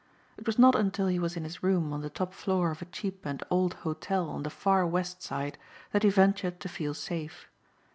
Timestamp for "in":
1.37-1.43